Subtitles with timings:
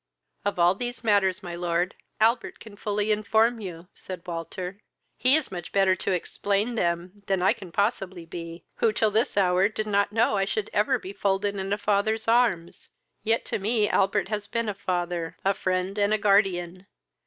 [0.43, 4.81] "Of all these matters, my lord, Albert can fully inform you, (said Walter.)
[5.15, 9.11] He is much better able to explain them than I can possibly be, who till
[9.11, 12.89] this hour did not know I should ever be folded in a father's arms;
[13.23, 16.87] yet to me Albert has been a father, a friend, and a guardian.